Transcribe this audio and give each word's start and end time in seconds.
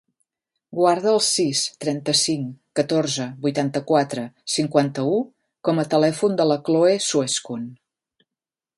Guarda 0.77 1.11
el 1.15 1.19
sis, 1.25 1.61
trenta-cinc, 1.85 2.47
catorze, 2.81 3.29
vuitanta-quatre, 3.45 4.25
cinquanta-u 4.57 5.15
com 5.69 5.85
a 5.85 5.89
telèfon 5.95 6.41
de 6.43 6.53
la 6.55 6.61
Khloe 6.71 7.01
Suescun. 7.13 7.73